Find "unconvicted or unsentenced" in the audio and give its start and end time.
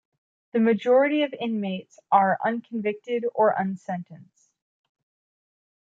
2.43-4.49